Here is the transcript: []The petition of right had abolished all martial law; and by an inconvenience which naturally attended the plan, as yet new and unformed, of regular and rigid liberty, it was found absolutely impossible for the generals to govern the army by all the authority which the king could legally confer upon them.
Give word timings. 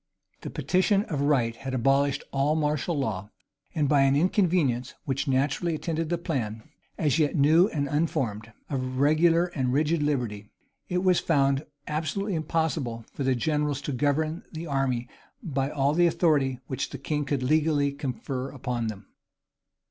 []The 0.41 0.49
petition 0.49 1.03
of 1.05 1.21
right 1.21 1.55
had 1.57 1.75
abolished 1.75 2.23
all 2.31 2.55
martial 2.55 2.97
law; 2.97 3.29
and 3.75 3.87
by 3.87 4.01
an 4.01 4.15
inconvenience 4.15 4.95
which 5.05 5.27
naturally 5.27 5.75
attended 5.75 6.09
the 6.09 6.17
plan, 6.17 6.63
as 6.97 7.19
yet 7.19 7.35
new 7.35 7.67
and 7.67 7.87
unformed, 7.87 8.51
of 8.67 8.97
regular 8.97 9.45
and 9.53 9.71
rigid 9.71 10.01
liberty, 10.01 10.47
it 10.89 11.03
was 11.03 11.19
found 11.19 11.67
absolutely 11.87 12.33
impossible 12.33 13.05
for 13.13 13.23
the 13.23 13.35
generals 13.35 13.79
to 13.81 13.91
govern 13.91 14.43
the 14.51 14.65
army 14.65 15.07
by 15.43 15.69
all 15.69 15.93
the 15.93 16.07
authority 16.07 16.59
which 16.65 16.89
the 16.89 16.97
king 16.97 17.23
could 17.23 17.43
legally 17.43 17.91
confer 17.91 18.49
upon 18.49 18.87
them. 18.87 19.05